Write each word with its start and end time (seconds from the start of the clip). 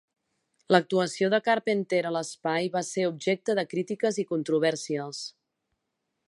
L'actuació 0.75 1.27
de 1.33 1.39
Carpenter 1.47 1.99
a 2.11 2.13
l'espai 2.15 2.71
va 2.77 2.83
ser 2.87 3.05
objecte 3.11 3.57
de 3.61 3.67
crítiques 3.75 4.19
i 4.25 4.27
controvèrsies. 4.33 5.23